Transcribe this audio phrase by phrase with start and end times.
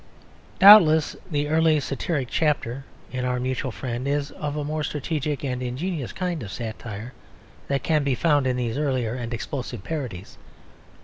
[0.57, 5.61] Doubtless the early satiric chapter in Our Mutual Friend is of a more strategic and
[5.61, 7.13] ingenious kind of satire
[7.67, 10.39] than can be found in these early and explosive parodies.